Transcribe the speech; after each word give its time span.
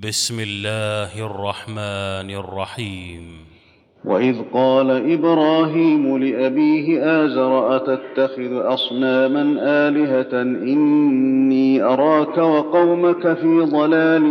بسم 0.00 0.40
الله 0.40 1.26
الرحمن 1.26 2.30
الرحيم. 2.30 3.20
وإذ 4.04 4.36
قال 4.52 5.12
إبراهيم 5.12 6.18
لأبيه 6.18 7.02
آزر 7.24 7.76
أتتخذ 7.76 8.72
أصناما 8.74 9.56
آلهة 9.60 10.42
إني 10.42 11.82
أراك 11.82 12.38
وقومك 12.38 13.36
في 13.36 13.60
ضلال 13.60 14.22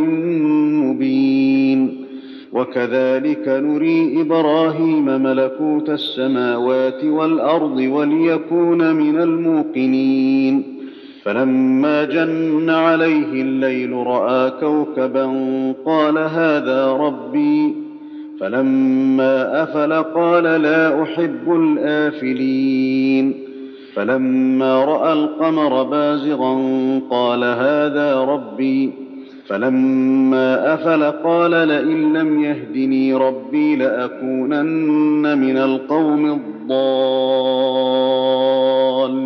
مبين. 0.73 2.05
وكذلك 2.53 3.47
نري 3.47 4.21
إبراهيم 4.21 5.05
ملكوت 5.05 5.89
السماوات 5.89 7.03
والأرض 7.03 7.77
وليكون 7.77 8.95
من 8.95 9.21
الموقنين. 9.21 10.80
فلما 11.23 12.03
جن 12.03 12.69
عليه 12.69 13.41
الليل 13.41 13.93
رأى 13.93 14.51
كوكبا 14.59 15.25
قال 15.85 16.17
هذا 16.17 16.91
ربي. 16.91 17.75
فلما 18.39 19.63
أفل 19.63 19.93
قال 19.93 20.43
لا 20.43 21.03
أحب 21.03 21.53
الآفلين. 21.55 23.33
فلما 23.93 24.85
رأى 24.85 25.13
القمر 25.13 25.83
بازغا 25.83 26.55
قال 27.09 27.43
هذا 27.43 28.21
ربي. 28.21 28.91
فلما 29.47 30.73
أفل 30.73 31.03
قال 31.03 31.51
لئن 31.51 32.13
لم 32.13 32.43
يهدني 32.43 33.13
ربي 33.13 33.75
لأكونن 33.75 35.37
من 35.37 35.57
القوم 35.57 36.41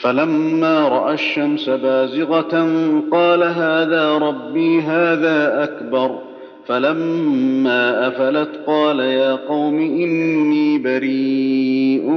فلما 0.00 0.88
رأى 0.88 1.14
الشمس 1.14 1.68
بازغة 1.68 2.68
قال 3.10 3.42
هذا 3.42 4.18
ربي 4.18 4.80
هذا 4.80 5.62
أكبر. 5.62 6.18
فلما 6.66 8.08
أفلت 8.08 8.60
قال 8.66 9.00
يا 9.00 9.34
قوم 9.34 9.78
إني 9.78 10.78
بريء 10.78 12.10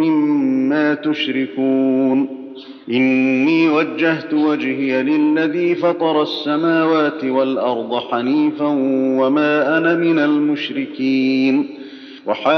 مما 0.00 0.94
تشركون. 0.94 2.28
إني 2.90 3.68
وجهت 3.68 4.34
وجهي 4.34 5.02
للذي 5.02 5.74
فطر 5.74 6.22
السماوات 6.22 7.24
والأرض 7.24 7.94
حنيفا 7.94 8.66
وما 9.20 9.78
أنا 9.78 9.94
من 9.94 10.18
المشركين. 10.18 11.68
وحاجه 12.26 12.50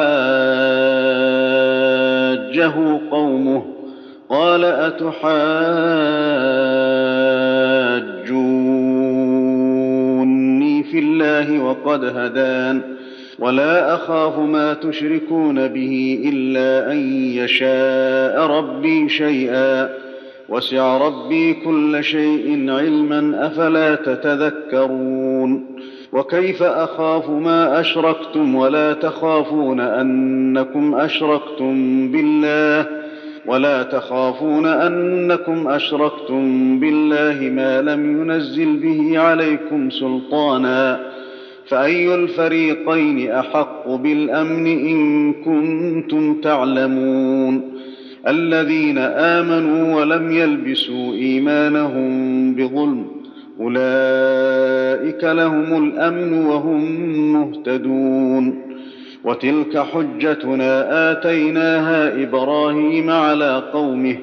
قومه 3.10 3.81
قال 4.32 4.64
أتحاجوني 9.52 10.84
في 10.84 10.98
الله 10.98 11.62
وقد 11.64 12.04
هدان 12.04 12.80
ولا 13.38 13.94
أخاف 13.94 14.38
ما 14.38 14.74
تشركون 14.74 15.68
به 15.68 16.22
إلا 16.24 16.92
أن 16.92 16.98
يشاء 17.34 18.46
ربي 18.46 19.08
شيئا 19.08 19.88
وسع 20.48 20.96
ربي 20.98 21.54
كل 21.54 22.04
شيء 22.04 22.70
علما 22.70 23.46
أفلا 23.46 23.94
تتذكرون 23.94 25.66
وكيف 26.12 26.62
أخاف 26.62 27.30
ما 27.30 27.80
أشركتم 27.80 28.54
ولا 28.54 28.92
تخافون 28.92 29.80
أنكم 29.80 30.94
أشركتم 30.94 32.08
بالله 32.12 33.01
ولا 33.46 33.82
تخافون 33.82 34.66
أنكم 34.66 35.68
أشركتم 35.68 36.80
بالله 36.80 37.50
ما 37.50 37.82
لم 37.82 38.20
ينزل 38.22 38.76
به 38.76 39.18
عليكم 39.18 39.90
سلطانا 39.90 41.00
فأي 41.68 42.14
الفريقين 42.14 43.30
أحق 43.30 43.88
بالأمن 43.88 44.66
إن 44.66 45.32
كنتم 45.32 46.40
تعلمون 46.40 47.72
الذين 48.28 48.98
آمنوا 48.98 50.00
ولم 50.00 50.32
يلبسوا 50.32 51.12
إيمانهم 51.14 52.54
بظلم 52.54 53.04
أولئك 53.60 55.24
لهم 55.24 55.84
الأمن 55.84 56.32
وهم 56.46 56.82
مهتدون 57.32 58.71
وتلك 59.24 59.78
حجتنا 59.78 61.10
آتيناها 61.10 62.22
إبراهيم 62.22 63.10
على 63.10 63.62
قومه. 63.72 64.16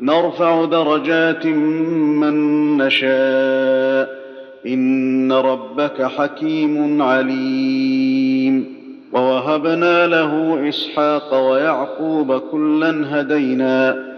نرفع 0.00 0.64
درجات 0.64 1.46
من 1.46 2.76
نشاء. 2.76 4.24
إن 4.66 5.32
ربك 5.32 6.02
حكيم 6.02 7.02
عليم. 7.02 8.74
ووهبنا 9.12 10.06
له 10.06 10.68
إسحاق 10.68 11.50
ويعقوب 11.50 12.38
كلا 12.38 13.20
هدينا. 13.20 14.14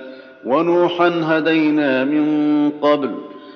ونوحا 0.46 1.12
هدينا 1.22 2.04
من 2.04 2.70
قبل. 2.70 3.10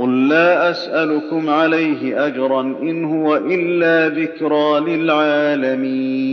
قل 0.00 0.28
لا 0.28 0.70
اسالكم 0.70 1.50
عليه 1.50 2.26
اجرا 2.26 2.60
ان 2.60 3.04
هو 3.04 3.36
الا 3.36 4.08
ذكرى 4.08 4.80
للعالمين 4.96 6.30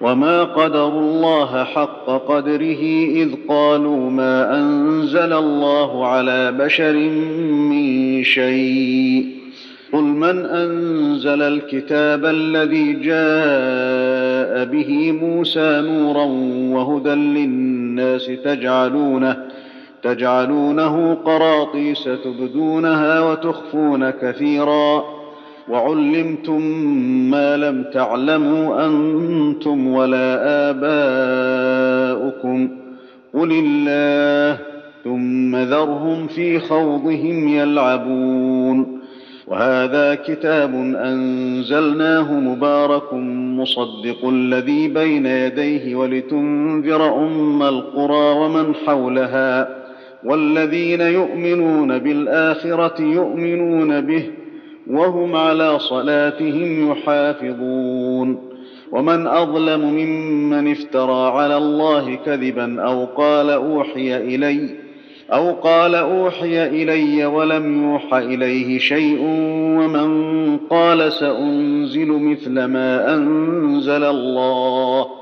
وما 0.00 0.44
قدروا 0.44 1.00
الله 1.00 1.64
حق 1.64 2.06
قدره 2.06 2.82
اذ 3.14 3.28
قالوا 3.48 4.10
ما 4.10 4.58
انزل 4.58 5.32
الله 5.32 6.06
على 6.06 6.52
بشر 6.52 6.92
من 7.70 8.22
شيء 8.24 9.26
قل 9.92 10.02
من 10.02 10.44
انزل 10.44 11.42
الكتاب 11.42 12.24
الذي 12.24 12.92
جاء 12.92 14.64
به 14.64 15.12
موسى 15.12 15.82
نورا 15.86 16.24
وهدى 16.74 17.14
للناس 17.14 18.30
تجعلونه 18.44 19.41
تجعلونه 20.02 21.14
قراطيس 21.14 22.04
تبدونها 22.04 23.20
وتخفون 23.20 24.10
كثيرا 24.10 25.04
وعلمتم 25.68 26.60
ما 27.30 27.56
لم 27.56 27.84
تعلموا 27.94 28.86
أنتم 28.86 29.86
ولا 29.86 30.40
آباؤكم 30.70 32.68
قل 33.34 33.52
الله 33.64 34.58
ثم 35.04 35.56
ذرهم 35.56 36.26
في 36.26 36.58
خوضهم 36.58 37.48
يلعبون 37.48 39.02
وهذا 39.46 40.14
كتاب 40.14 40.74
أنزلناه 40.96 42.32
مبارك 42.32 43.12
مصدق 43.58 44.28
الذي 44.28 44.88
بين 44.88 45.26
يديه 45.26 45.96
ولتنذر 45.96 47.26
أم 47.26 47.62
القرى 47.62 48.38
ومن 48.38 48.74
حولها 48.74 49.81
والذين 50.24 51.00
يؤمنون 51.00 51.98
بالآخرة 51.98 53.02
يؤمنون 53.02 54.00
به 54.00 54.30
وهم 54.86 55.36
على 55.36 55.78
صلاتهم 55.78 56.90
يحافظون. 56.90 58.52
ومن 58.92 59.26
أظلم 59.26 59.80
ممن 59.80 60.70
افترى 60.70 61.30
على 61.30 61.56
الله 61.56 62.14
كذبا 62.14 62.82
أو 62.82 63.04
قال 63.04 63.50
أوحي 63.50 64.16
إلي 64.16 64.68
أو 65.32 65.52
قال 65.52 65.94
أوحي 65.94 66.66
إلي 66.66 67.24
ولم 67.26 67.82
يوح 67.82 68.14
إليه 68.14 68.78
شيء 68.78 69.20
ومن 69.78 70.56
قال 70.56 71.12
سأنزل 71.12 72.08
مثل 72.08 72.64
ما 72.64 73.14
أنزل 73.14 74.04
الله. 74.04 75.21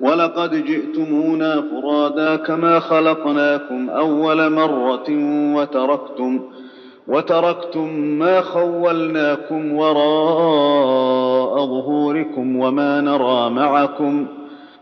ولقد 0.00 0.64
جئتمونا 0.64 1.62
فرادا 1.62 2.36
كما 2.36 2.80
خلقناكم 2.80 3.90
أول 3.90 4.52
مرة 4.52 5.06
وتركتم 5.56 6.40
وتركتم 7.08 7.94
ما 8.00 8.40
خولناكم 8.40 9.72
وراء 9.72 11.66
ظهوركم 11.66 12.56
وما 12.56 13.00
نرى 13.00 13.50
معكم 13.50 14.26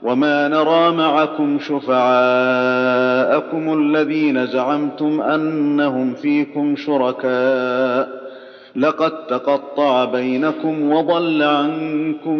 وما 0.03 0.49
نرى 0.49 0.91
معكم 0.91 1.59
شفعاءكم 1.59 2.93
الذين 3.73 4.47
زعمتم 4.47 5.21
أنهم 5.21 6.15
فيكم 6.15 6.77
شركاء 6.77 8.16
لقد 8.77 9.27
تقطع 9.27 10.05
بينكم 10.05 10.93
وضل 10.93 11.43
عنكم 11.43 12.39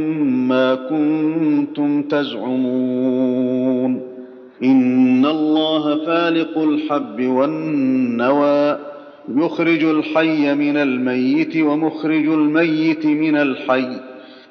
ما 0.49 0.75
كنتم 0.75 2.03
تزعمون. 2.03 4.03
إن 4.63 5.27
الله 5.27 6.05
فالق 6.05 6.59
الحب 6.59 7.23
والنوى 7.23 8.79
يخرج 9.37 9.85
الحي 9.85 10.55
من 10.55 10.77
الميت 10.77 11.57
ومخرج 11.57 12.27
الميت 12.27 13.07
من 13.07 13.37
الحي. 13.37 13.89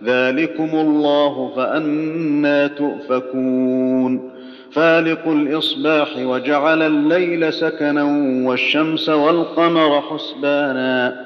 ذلكم 0.03 0.69
الله 0.73 1.51
فانى 1.55 2.69
تؤفكون. 2.69 4.29
فالق 4.71 5.27
الإصباح 5.27 6.17
وجعل 6.17 6.81
الليل 6.81 7.53
سكنا 7.53 8.03
والشمس 8.47 9.09
والقمر 9.09 10.01
حسبانا. 10.01 11.25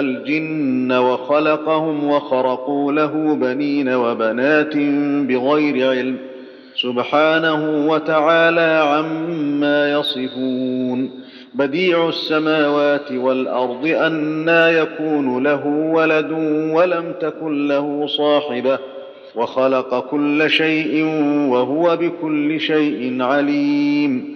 الجن 0.00 0.92
وخلقهم 0.92 2.10
وخرقوا 2.10 2.92
له 2.92 3.34
بنين 3.40 3.88
وبنات 3.88 4.76
بغير 5.28 5.90
علم. 5.90 6.16
سبحانه 6.82 7.86
وتعالى 7.88 8.82
عما 8.82 9.92
يصفون. 9.92 11.10
بديع 11.54 12.08
السماوات 12.08 13.12
والأرض 13.12 13.86
انى 13.86 14.78
يكون 14.78 15.42
له 15.42 15.66
ولد 15.66 16.32
ولم 16.72 17.12
تكن 17.20 17.68
له 17.68 18.06
صاحبة. 18.06 18.78
وخلق 19.34 20.10
كل 20.10 20.50
شيء 20.50 21.04
وهو 21.48 21.96
بكل 21.96 22.60
شيء 22.60 23.22
عليم. 23.22 24.35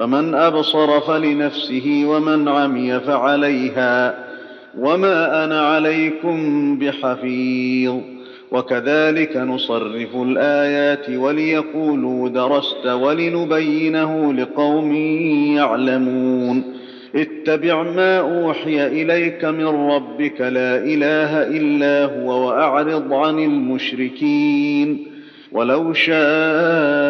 فمن 0.00 0.34
أبصر 0.34 1.00
فلنفسه 1.00 2.02
ومن 2.06 2.48
عمي 2.48 3.00
فعليها 3.00 4.24
وما 4.78 5.44
أنا 5.44 5.60
عليكم 5.60 6.78
بحفيظ. 6.78 7.94
وكذلك 8.50 9.36
نصرف 9.36 10.16
الآيات 10.16 11.10
وليقولوا 11.10 12.28
درست 12.28 12.86
ولنبينه 12.86 14.32
لقوم 14.32 14.92
يعلمون. 15.56 16.62
اتبع 17.14 17.82
ما 17.82 18.18
أوحي 18.18 18.86
إليك 18.86 19.44
من 19.44 19.66
ربك 19.66 20.40
لا 20.40 20.76
إله 20.76 21.42
إلا 21.42 22.04
هو 22.04 22.48
وأعرض 22.48 23.12
عن 23.12 23.38
المشركين. 23.38 25.06
ولو 25.52 25.92
شاء 25.92 27.09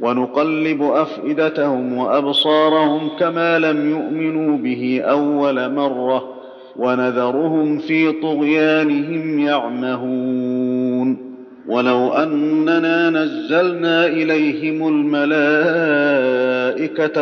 ونقلب 0.00 0.82
أفئدتهم 0.82 1.98
وأبصارهم 1.98 3.08
كما 3.18 3.58
لم 3.58 3.90
يؤمنوا 3.90 4.58
به 4.58 5.00
أول 5.04 5.72
مرة 5.72 6.34
ونذرهم 6.76 7.78
في 7.78 8.12
طغيانهم 8.12 9.38
يعمهون. 9.38 11.34
ولو 11.68 12.12
أننا 12.12 13.10
نزلنا 13.10 14.06
إليهم 14.06 14.88
الملائكة 14.88 15.26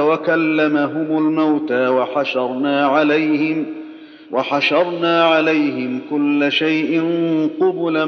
وكلمهم 0.04 1.18
الموتى 1.18 1.88
وحشرنا 1.88 2.86
عليهم 2.86 3.66
وحشرنا 4.30 5.24
عليهم 5.24 6.00
كل 6.10 6.52
شيء 6.52 7.02
قبلا 7.60 8.04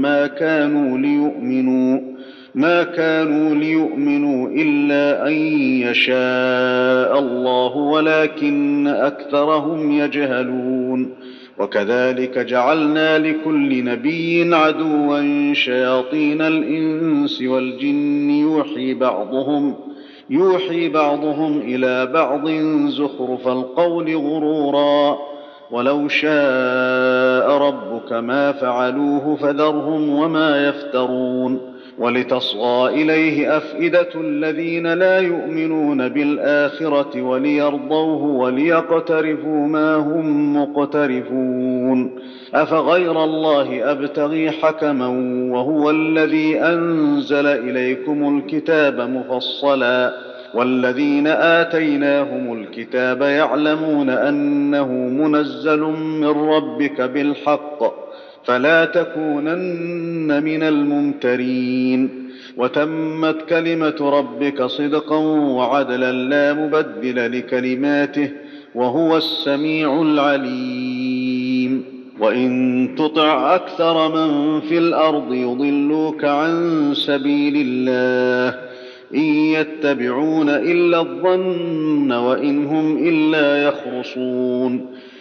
ما 0.00 0.26
كانوا 0.26 0.98
ليؤمنوا. 0.98 2.15
ما 2.56 2.82
كانوا 2.82 3.54
ليؤمنوا 3.54 4.48
إلا 4.48 5.28
أن 5.28 5.32
يشاء 5.82 7.18
الله 7.18 7.76
ولكن 7.76 8.86
أكثرهم 8.86 9.92
يجهلون. 9.92 11.14
وكذلك 11.58 12.38
جعلنا 12.38 13.18
لكل 13.18 13.84
نبي 13.84 14.54
عدوا 14.54 15.54
شياطين 15.54 16.42
الإنس 16.42 17.42
والجن 17.42 18.30
يوحي 18.30 18.94
بعضهم 18.94 19.74
يوحي 20.30 20.88
بعضهم 20.88 21.60
إلى 21.60 22.06
بعض 22.06 22.48
زخرف 22.88 23.48
القول 23.48 24.16
غرورا. 24.16 25.18
ولو 25.70 26.08
شاء 26.08 27.50
ربك 27.50 28.12
ما 28.12 28.52
فعلوه 28.52 29.36
فذرهم 29.36 30.08
وما 30.08 30.68
يفترون. 30.68 31.75
ولتصغى 31.98 33.02
إليه 33.02 33.56
أفئدة 33.56 34.08
الذين 34.14 34.86
لا 34.86 35.18
يؤمنون 35.18 36.08
بالآخرة 36.08 37.22
وليرضوه 37.22 38.22
وليقترفوا 38.22 39.66
ما 39.66 39.96
هم 39.96 40.56
مقترفون. 40.56 42.10
أفغير 42.54 43.24
الله 43.24 43.90
أبتغي 43.90 44.50
حكما 44.50 45.08
وهو 45.52 45.90
الذي 45.90 46.60
أنزل 46.60 47.46
إليكم 47.46 48.38
الكتاب 48.38 49.00
مفصلا. 49.00 50.26
والذين 50.54 51.26
آتيناهم 51.26 52.52
الكتاب 52.52 53.22
يعلمون 53.22 54.10
أنه 54.10 54.92
منزل 54.92 55.80
من 56.20 56.26
ربك 56.26 57.00
بالحق. 57.00 58.06
فلا 58.46 58.84
تكونن 58.84 60.44
من 60.44 60.62
الممترين. 60.62 62.30
وتمت 62.56 63.42
كلمة 63.48 63.96
ربك 64.00 64.62
صدقا 64.62 65.16
وعدلا 65.18 66.12
لا 66.12 66.52
مبدل 66.52 67.38
لكلماته 67.38 68.30
وهو 68.74 69.16
السميع 69.16 70.02
العليم. 70.02 71.84
وإن 72.20 72.88
تطع 72.98 73.54
أكثر 73.54 74.08
من 74.08 74.60
في 74.60 74.78
الأرض 74.78 75.34
يضلوك 75.34 76.24
عن 76.24 76.90
سبيل 76.94 77.54
الله. 77.56 78.58
إن 79.14 79.34
يتبعون 79.34 80.48
إلا 80.48 81.00
الظن 81.00 82.12
وإن 82.12 82.66
هم 82.66 83.08
إلا 83.08 83.68
يخرصون. 83.68 84.86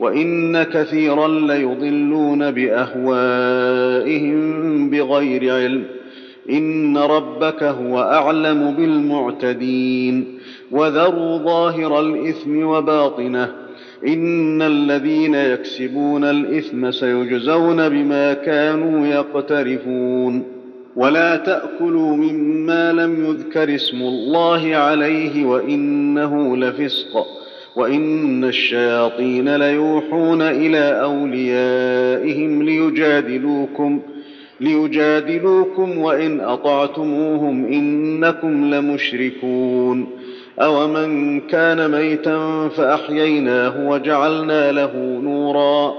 وإن 0.00 0.62
كثيرا 0.62 1.28
ليضلون 1.28 2.50
بأهوائهم 2.50 3.18
بغير 4.90 5.54
علم. 5.54 5.84
إن 6.50 6.98
ربك 6.98 7.62
هو 7.62 8.00
أعلم 8.00 8.74
بالمعتدين. 8.78 10.38
وذروا 10.70 11.38
ظاهر 11.38 12.00
الإثم 12.00 12.66
وباطنه. 12.66 13.52
إن 14.06 14.62
الذين 14.62 15.34
يكسبون 15.34 16.24
الإثم 16.24 16.90
سيجزون 16.90 17.88
بما 17.88 18.34
كانوا 18.34 19.06
يقترفون. 19.06 20.44
ولا 20.96 21.36
تأكلوا 21.36 22.16
مما 22.16 22.92
لم 22.92 23.24
يذكر 23.24 23.74
اسم 23.74 23.96
الله 23.96 24.76
عليه 24.76 25.44
وإنه 25.44 26.56
لفسق. 26.56 27.37
وان 27.76 28.44
الشياطين 28.44 29.56
ليوحون 29.56 30.42
إلى 30.42 31.02
اوليائهم 31.02 32.62
ليجادلوكم 32.62 34.00
ليجادلوكم 34.60 35.98
وان 35.98 36.40
اطعتموهم 36.40 37.66
انكم 37.66 38.74
لمشركون 38.74 40.06
اومن 40.60 41.40
كان 41.40 41.90
ميتا 41.90 42.68
فاحييناه 42.68 43.88
وجعلنا 43.88 44.72
له 44.72 45.20
نورا 45.22 45.94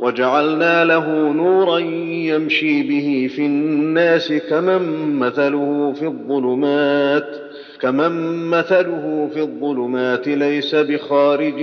وجعلنا 0.00 0.84
له 0.84 1.32
نورا 1.32 1.78
يمشي 1.78 2.82
به 2.82 3.30
في 3.36 3.46
الناس 3.46 4.32
كمن 4.32 5.12
مثله 5.18 5.92
في 5.92 6.06
الظلمات 6.06 7.45
كمن 7.80 8.34
مثله 8.50 9.30
في 9.34 9.40
الظلمات 9.40 10.28
ليس 10.28 10.74
بخارج 10.74 11.60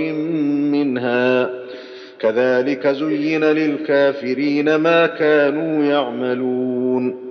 منها. 0.72 1.50
كذلك 2.18 2.86
زين 2.88 3.44
للكافرين 3.44 4.74
ما 4.74 5.06
كانوا 5.06 5.84
يعملون. 5.84 7.24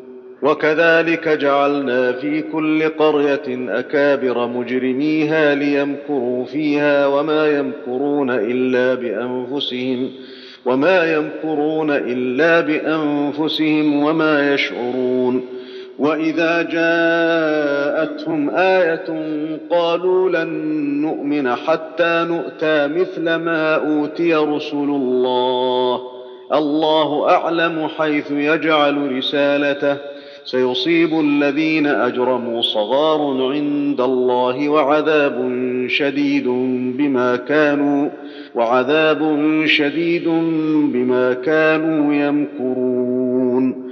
وكذلك 0.44 1.28
جعلنا 1.28 2.12
في 2.12 2.42
كل 2.42 2.90
قرية 2.90 3.80
أكابر 3.80 4.48
مجرميها 4.48 5.56
ليمكروا 5.56 6.46
فيها 6.46 7.08
وما 7.08 7.58
يمكرون 7.58 8.30
إلا 8.32 8.94
بأنفسهم 8.94 10.10
وما 10.66 11.14
يمكرون 11.14 11.92
إلا 11.92 12.62
بأنفسهم 12.62 14.04
وما 14.04 14.54
يشعرون. 14.54 15.46
واذا 16.00 16.62
جاءتهم 16.62 18.50
إيه 18.50 19.06
قالوا 19.70 20.30
لن 20.30 20.50
نؤمن 21.02 21.56
حتى 21.56 22.26
نؤتى 22.30 22.88
مثل 22.88 23.36
ما 23.36 23.76
اوتي 23.76 24.36
رسل 24.36 24.78
الله 24.78 26.02
الله 26.54 27.30
اعلم 27.30 27.88
حيث 27.98 28.32
يجعل 28.32 29.18
رسالته 29.18 29.98
سيصيب 30.46 31.20
الذين 31.20 31.88
اجرموا 31.88 32.62
صغار 32.62 33.52
عند 33.54 34.02
الله 34.02 34.70
وعذاب 34.70 35.52
شديد 35.88 36.48
بما 36.98 37.36
كانوا 37.36 38.10
وعذاب 38.56 39.22
شديد 39.66 40.28
بما 40.94 41.34
كانوا 41.34 42.14
يمكرون 42.14 43.92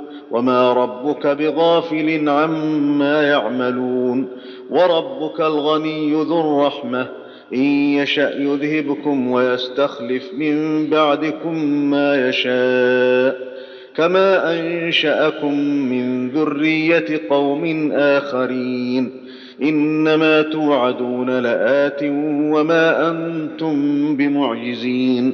وما 0.31 0.73
ربك 0.73 1.27
بغافل 1.27 2.29
عما 2.29 3.21
يعملون 3.21 4.27
وربك 4.69 5.41
الغني 5.41 6.13
ذو 6.13 6.39
الرحمه 6.39 7.07
ان 7.53 7.63
يشا 7.97 8.31
يذهبكم 8.39 9.31
ويستخلف 9.31 10.33
من 10.37 10.87
بعدكم 10.89 11.65
ما 11.89 12.29
يشاء 12.29 13.51
كما 13.95 14.59
انشاكم 14.59 15.59
من 15.63 16.29
ذريه 16.29 17.21
قوم 17.29 17.91
اخرين 17.91 19.11
انما 19.61 20.41
توعدون 20.41 21.29
لات 21.39 22.03
وما 22.53 23.09
أنتم 23.09 23.75
بمعجزين 24.17 25.33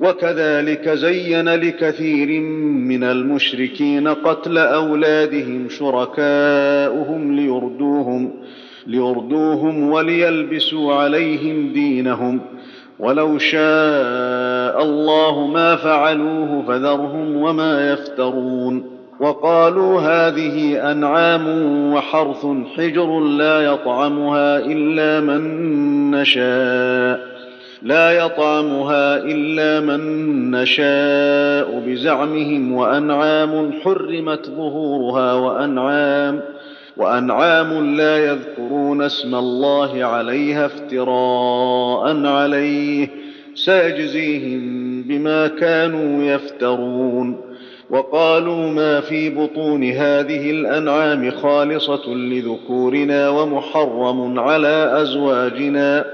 وكذلك 0.00 0.88
زين 0.88 1.48
لكثير 1.48 2.40
من 2.90 3.04
المشركين 3.04 4.08
قتل 4.08 4.58
أولادهم 4.58 5.68
شركاؤهم 5.68 7.36
ليردوهم 7.36 8.32
ليردوهم 8.86 9.90
وليلبسوا 9.90 10.94
عليهم 10.94 11.72
دينهم. 11.72 12.40
ولو 12.98 13.38
شاء 13.38 14.82
الله 14.82 15.46
ما 15.46 15.76
فعلوه 15.76 16.62
فذرهم 16.68 17.36
وما 17.36 17.92
يفترون. 17.92 18.90
وقالوا 19.20 20.00
هذه 20.00 20.90
أنعام 20.92 21.48
وحرث 21.92 22.46
حجر 22.76 23.20
لا 23.20 23.60
يطعمها 23.60 24.58
إلا 24.58 25.20
من 25.20 25.40
نشاء. 26.10 27.33
لا 27.82 28.12
يطعمها 28.12 29.16
إلا 29.16 29.80
من 29.80 30.00
نشاء 30.50 31.82
بزعمهم 31.86 32.72
وأنعام 32.72 33.72
حرمت 33.72 34.46
ظهورها 34.46 35.32
وأنعام 35.32 36.40
وأنعام 36.96 37.96
لا 37.96 38.24
يذكرون 38.24 39.02
اسم 39.02 39.34
الله 39.34 40.04
عليها 40.04 40.66
افتراء 40.66 42.26
عليه 42.26 43.08
سيجزيهم 43.54 45.02
بما 45.02 45.46
كانوا 45.46 46.24
يفترون 46.24 47.40
وقالوا 47.90 48.66
ما 48.70 49.00
في 49.00 49.30
بطون 49.30 49.84
هذه 49.84 50.50
الأنعام 50.50 51.30
خالصة 51.30 52.08
لذكورنا 52.14 53.28
ومحرم 53.28 54.38
على 54.38 55.02
أزواجنا 55.02 56.13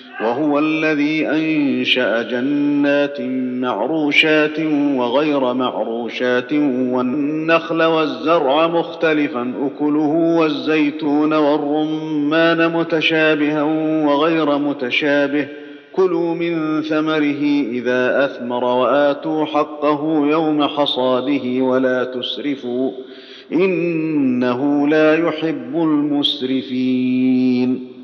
وهو 0.23 0.59
الذي 0.59 1.27
أنشأ 1.27 2.21
جنات 2.21 3.21
معروشات 3.61 4.59
وغير 4.95 5.53
معروشات 5.53 6.53
والنخل 6.93 7.83
والزرع 7.83 8.67
مختلفا 8.67 9.53
أكله 9.61 10.37
والزيتون 10.39 11.33
والرمان 11.33 12.71
متشابها 12.71 13.63
وغير 14.05 14.57
متشابه. 14.57 15.47
كلوا 15.93 16.35
من 16.35 16.81
ثمره 16.81 17.43
إذا 17.71 18.25
أثمر 18.25 18.63
وآتوا 18.63 19.45
حقه 19.45 20.27
يوم 20.27 20.63
حصاده 20.63 21.61
ولا 21.61 22.03
تسرفوا 22.03 22.91
إنه 23.51 24.87
لا 24.87 25.27
يحب 25.27 25.75
المسرفين. 25.75 27.11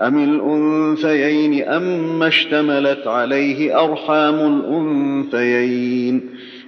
أم 0.00 0.24
الأنثيين 0.24 1.68
أم 1.68 2.22
اشتملت 2.22 3.06
عليه 3.06 3.84
أرحام 3.84 4.34
الأنثيين 4.34 6.20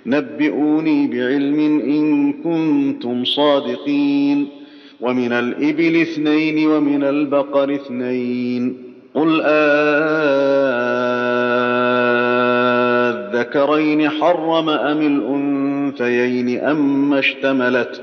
نبئوني 0.07 1.07
بعلم 1.07 1.81
إن 1.81 2.33
كنتم 2.33 3.25
صادقين 3.25 4.49
ومن 5.01 5.33
الإبل 5.33 6.01
اثنين 6.01 6.67
ومن 6.69 7.05
البقر 7.05 7.75
اثنين 7.75 8.77
قل 9.15 9.41
آذكرين 13.33 14.11
حرم 14.11 14.69
أم 14.69 15.01
الأنثيين 15.01 16.61
أم 16.61 17.15
اشتملت 17.15 18.03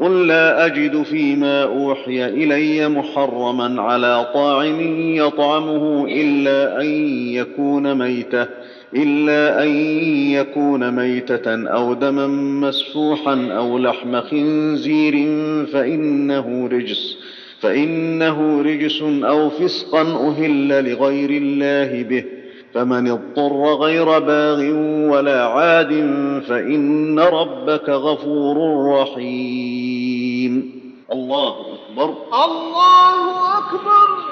قل 0.00 0.26
لا 0.26 0.66
اجد 0.66 1.02
فيما 1.02 1.62
اوحي 1.62 2.24
الي 2.26 2.88
محرما 2.88 3.82
على 3.82 4.30
طاعم 4.34 4.80
يطعمه 5.16 6.06
الا 6.10 6.80
ان 6.80 6.86
يكون 7.34 7.94
ميته 7.94 8.46
إلا 8.96 9.62
أن 9.62 9.68
يكون 10.32 10.90
ميتة 10.90 11.68
أو 11.68 11.94
دما 11.94 12.26
مسفوحا 12.66 13.48
أو 13.50 13.78
لحم 13.78 14.20
خنزير 14.20 15.14
فإنه 15.72 16.68
رجس 16.72 17.16
فإنه 17.60 18.62
رجس 18.62 19.02
أو 19.02 19.50
فسقا 19.50 20.02
أهل 20.02 20.68
لغير 20.90 21.30
الله 21.30 22.02
به 22.02 22.24
فمن 22.74 23.08
اضطر 23.10 23.74
غير 23.74 24.18
باغ 24.18 24.60
ولا 25.10 25.44
عاد 25.44 25.88
فان 26.48 27.18
ربك 27.18 27.88
غفور 27.88 28.56
رحيم 29.00 29.87
الله 31.12 31.74
أكبر. 31.74 32.14
الله 32.44 33.58
أكبر. 33.58 34.27